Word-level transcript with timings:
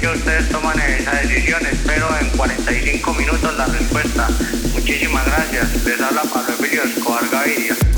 que 0.00 0.08
ustedes 0.08 0.48
toman 0.48 0.80
esa 0.80 1.12
decisión. 1.12 1.64
Espero 1.66 2.08
en 2.18 2.30
45 2.30 3.14
minutos 3.14 3.56
la 3.56 3.66
respuesta. 3.66 4.28
Muchísimas 4.72 5.26
gracias. 5.26 5.84
Les 5.84 6.00
habla 6.00 6.22
Pablo 6.22 6.54
Emilio 6.58 6.84
Escobar 6.84 7.28
Gaviria. 7.28 7.89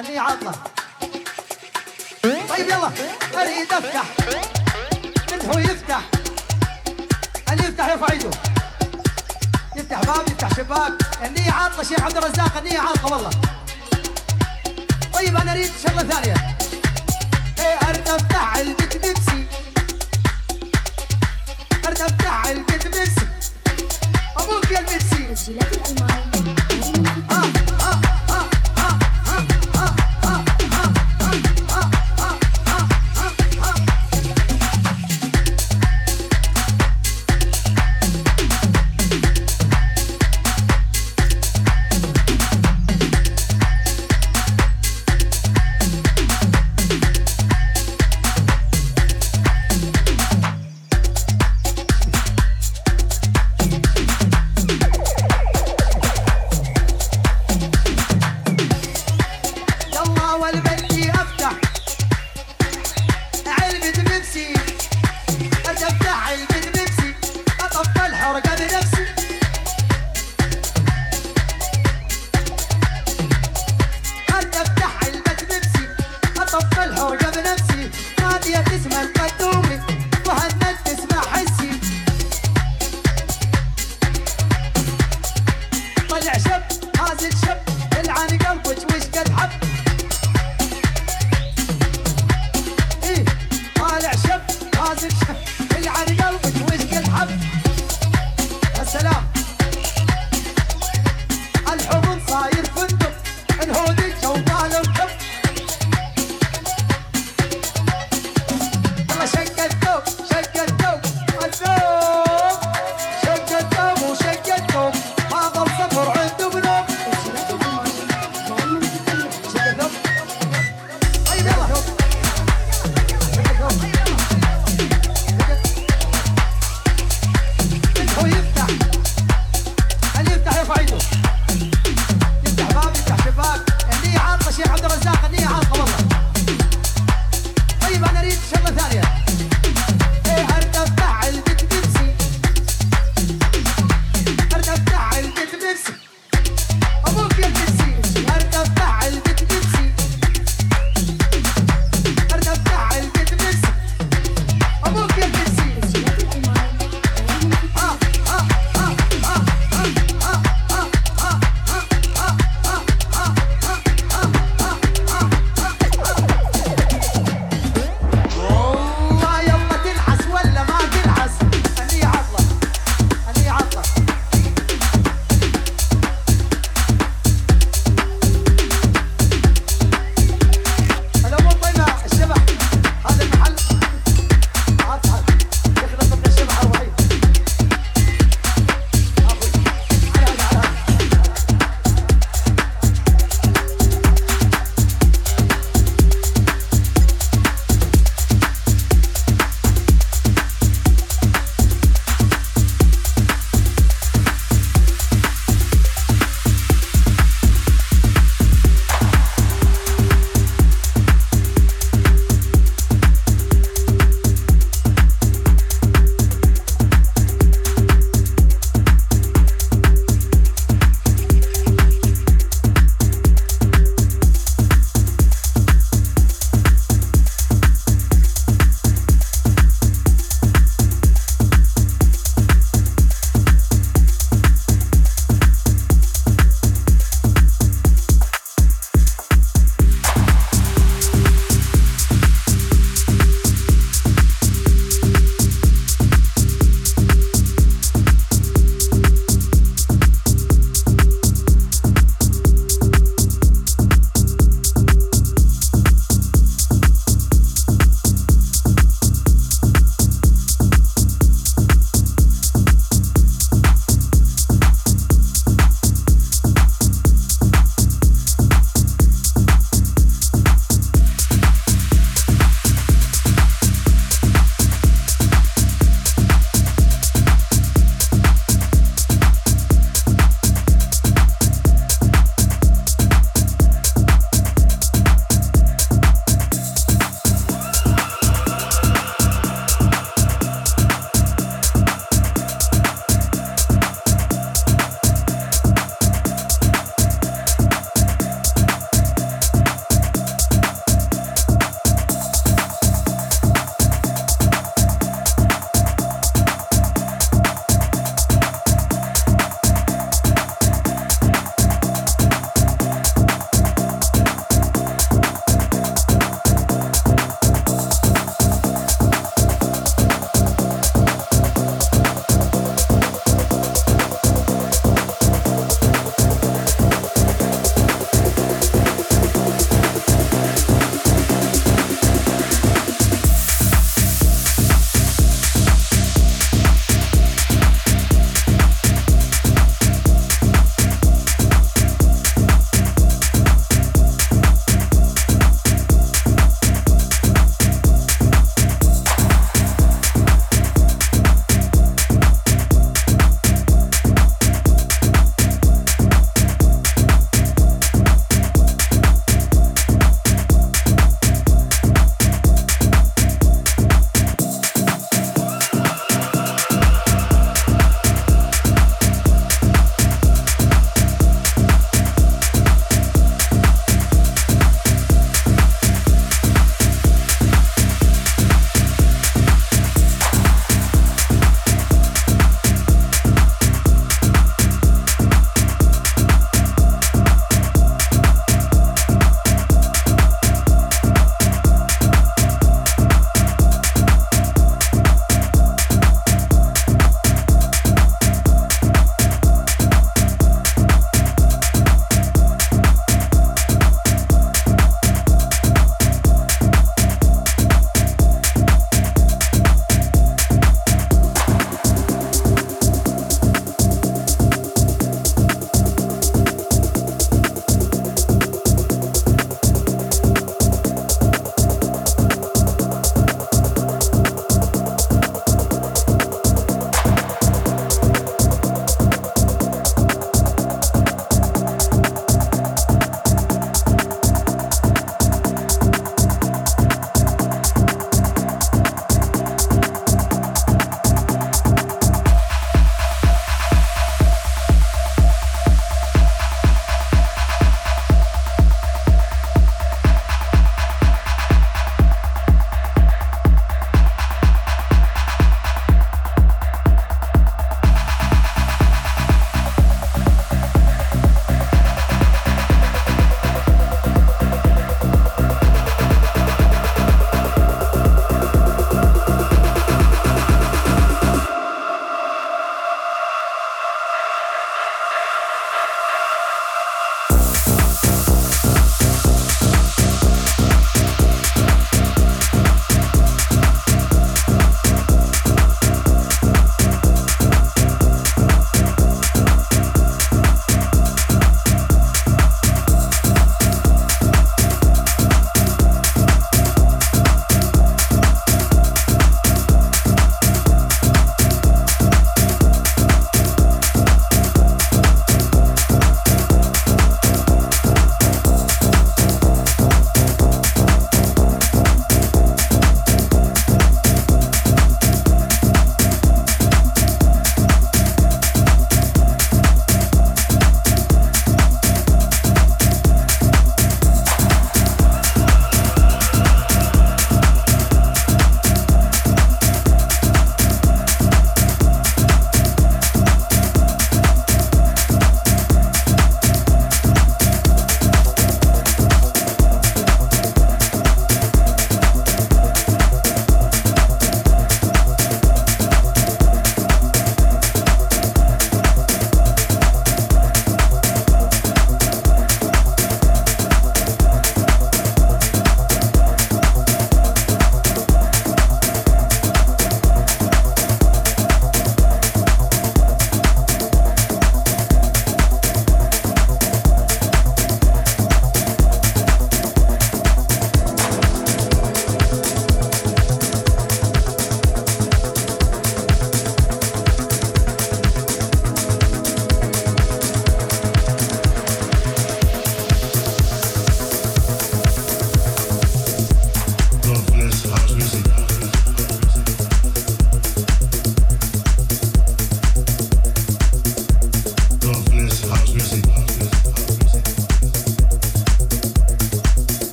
أني 0.00 0.18
عطلة. 0.18 0.52
طيب 2.22 2.68
يلا 2.68 2.90
أريد 3.34 3.72
أفتح. 3.72 4.04
منه 5.32 5.60
يفتح؟ 5.60 6.00
اللي 7.52 7.64
يفتح 7.68 7.88
يرفع 7.88 8.12
ايده 8.12 8.30
يفتح 9.76 10.00
باب 10.00 10.28
يفتح 10.28 10.56
شباك. 10.56 10.92
أني 11.24 11.50
عطلة 11.50 11.82
شيخ 11.84 12.00
عبد 12.00 12.16
الرزاق 12.16 12.56
أني 12.56 12.78
عطلة 12.78 13.12
والله. 13.12 13.30
طيب 15.14 15.36
أنا 15.36 15.52
أريد 15.52 15.72
شغلة 15.86 16.02
ثانية. 16.02 16.56
إيه 17.58 17.88
ارد 17.88 18.08
أفتح 18.08 18.56
علبه 18.56 18.86
بيبسي. 18.86 19.46
ارد 21.86 22.00
أفتح 22.00 22.46
علبه 22.46 22.76
بيبسي. 22.76 23.28
أبوك 24.36 24.70
يا 24.70 24.78
البيبسي. 24.78 25.26
الجيلات 25.30 25.72
الألمانية. 25.72 26.69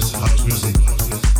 House 0.00 0.46
music. 0.46 1.39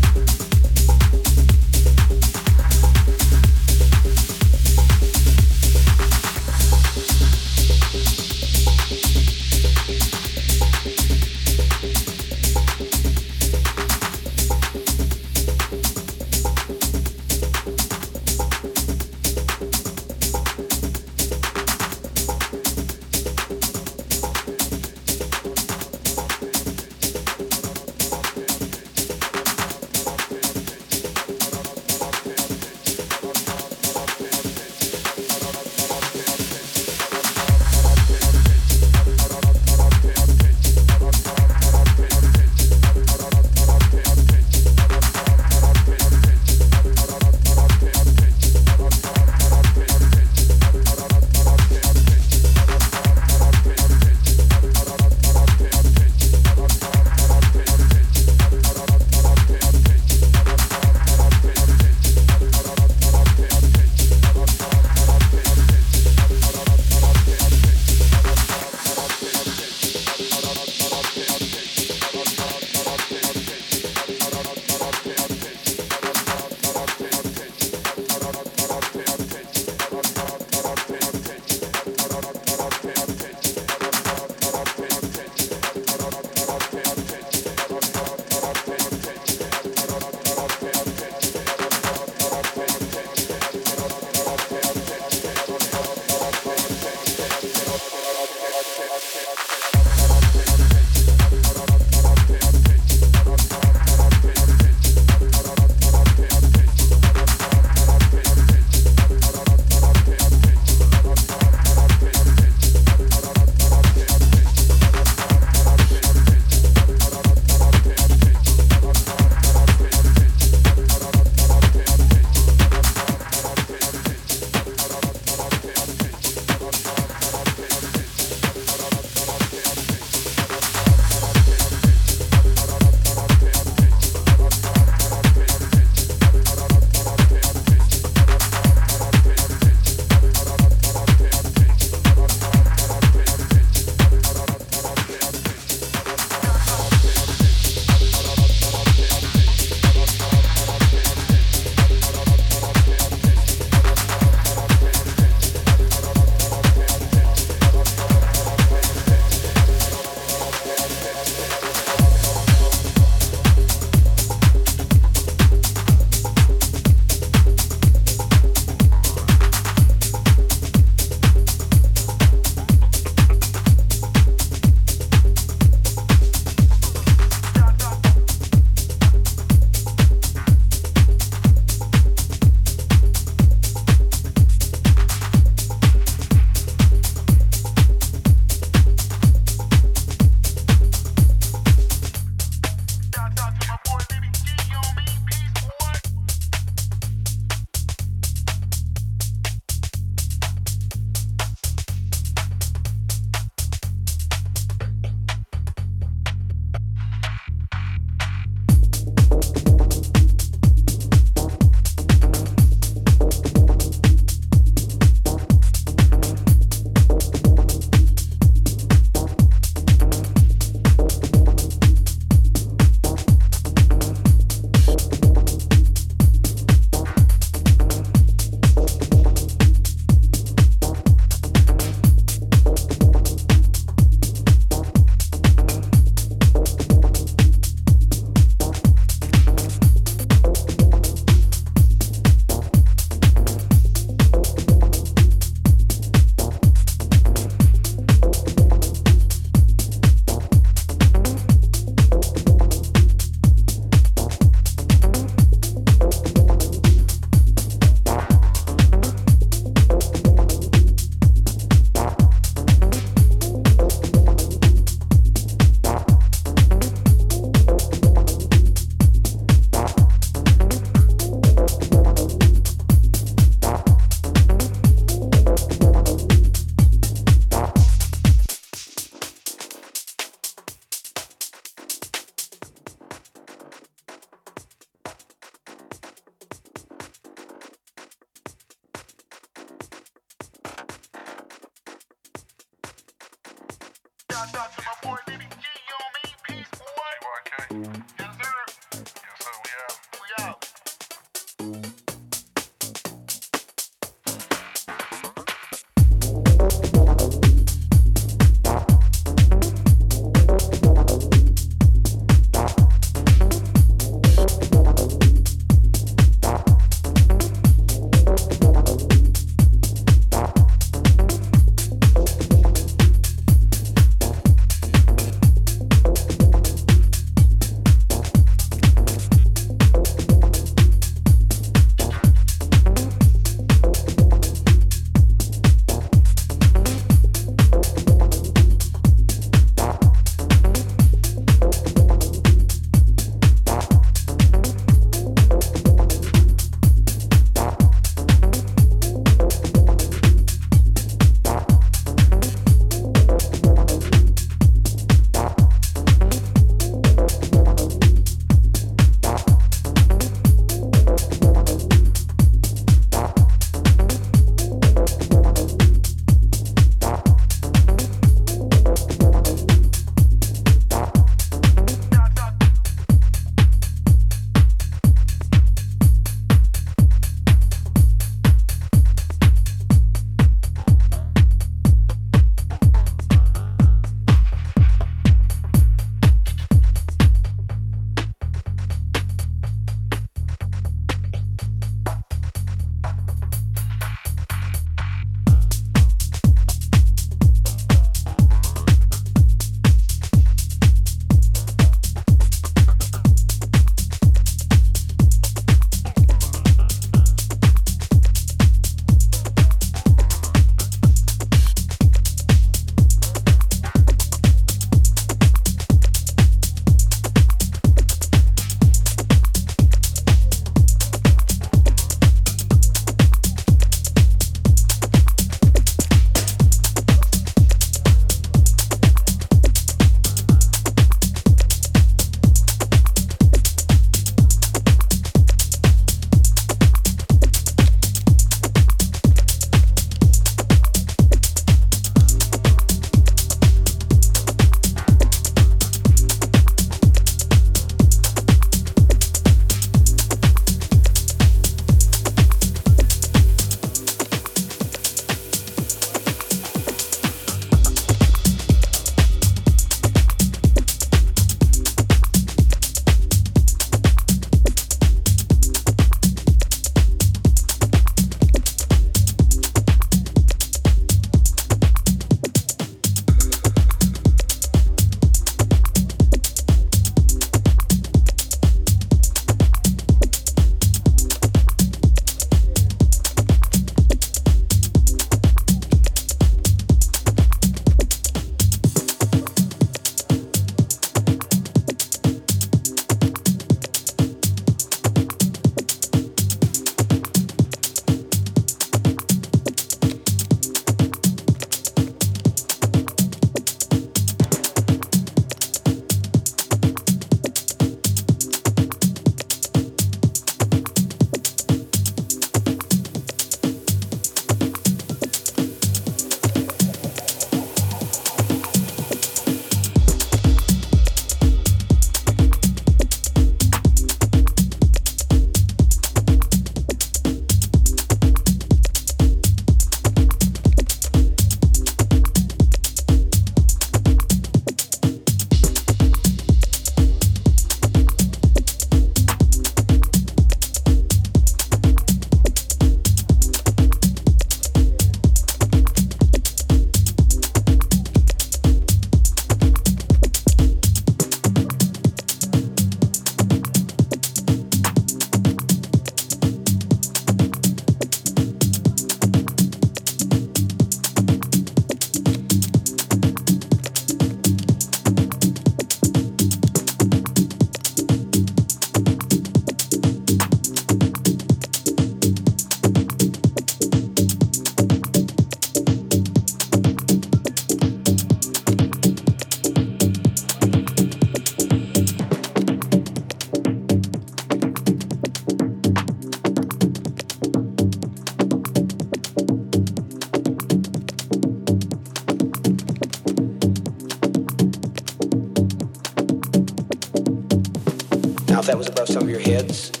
Of 599.21 599.29
your 599.29 599.39
heads. 599.39 600.00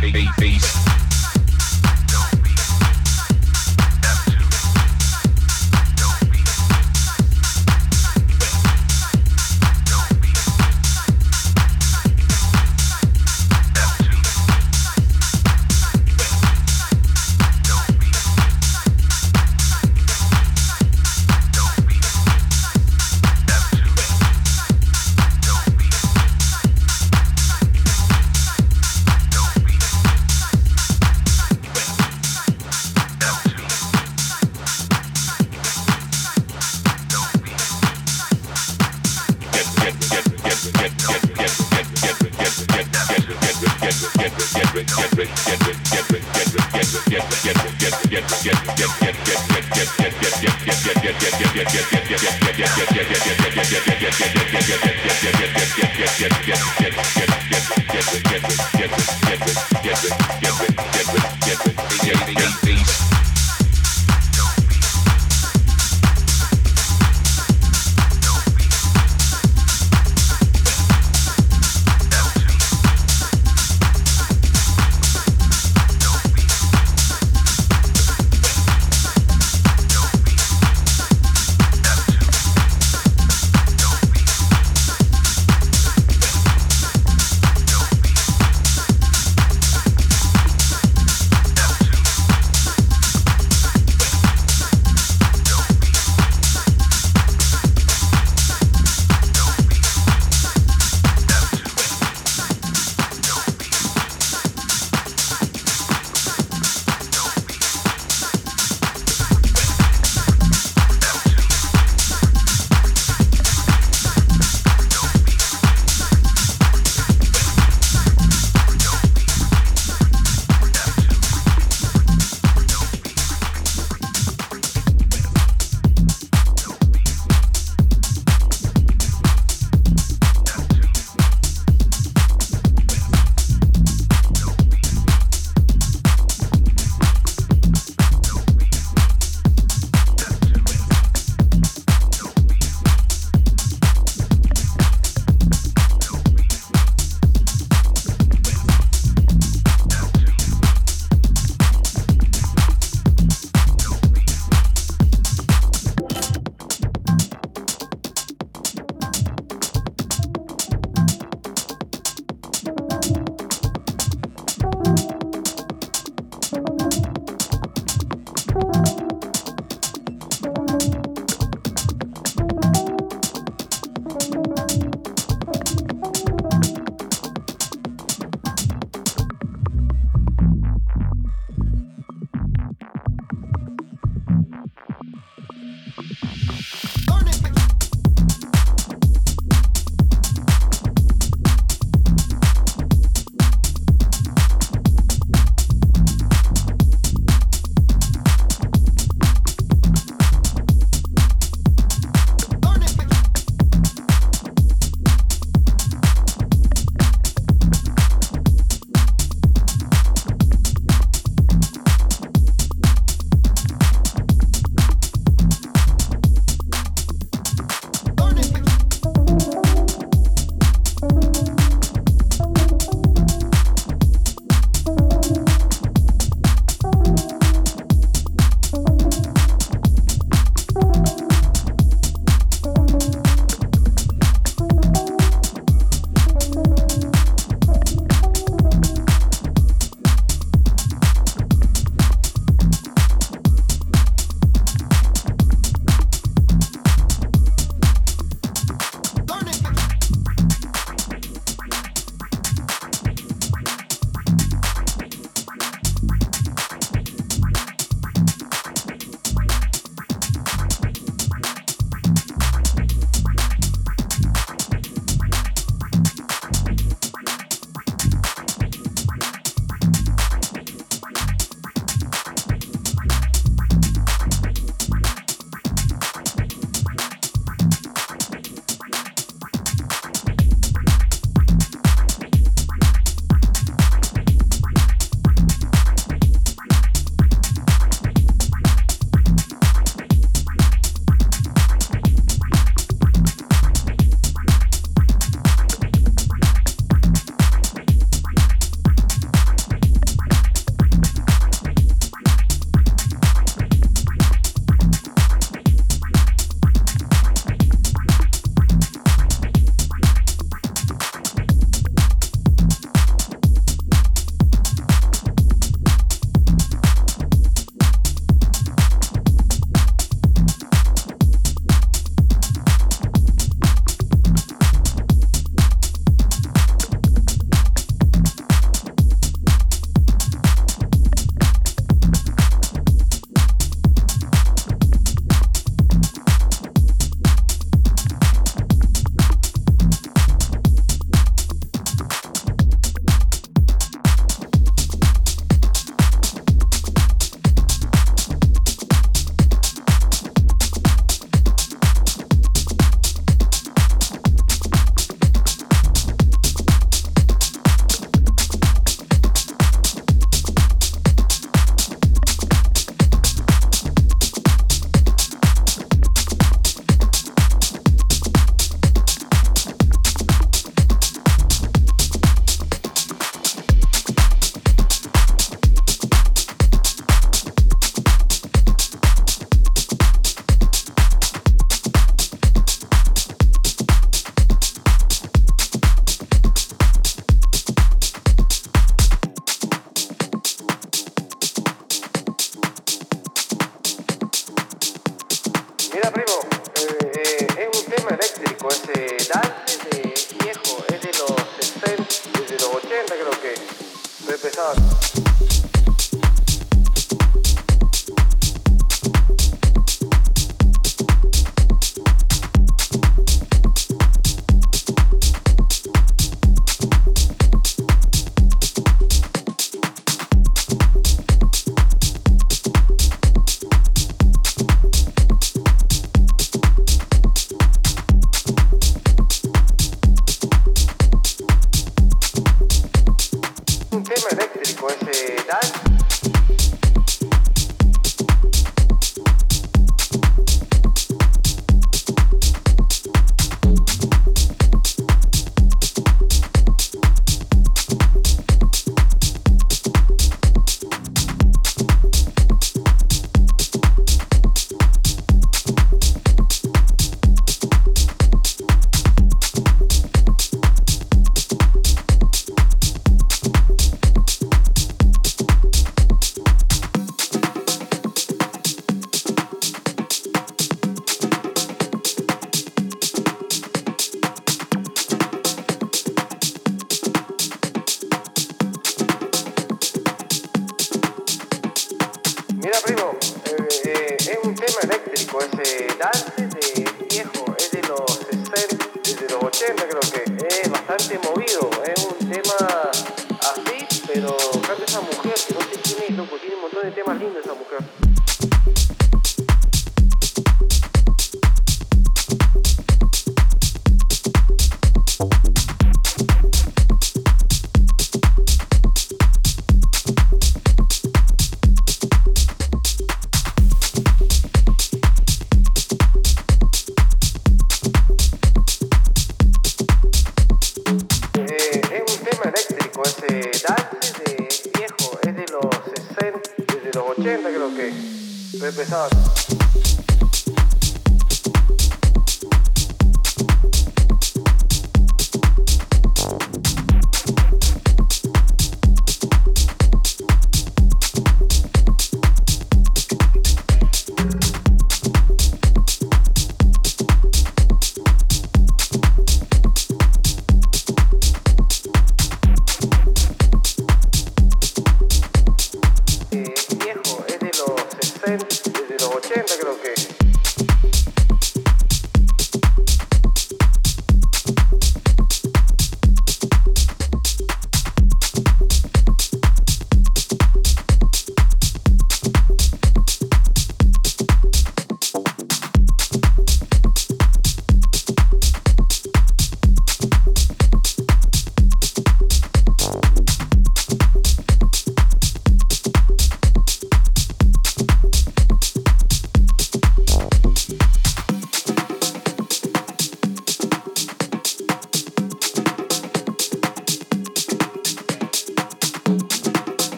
bass. 0.00 0.85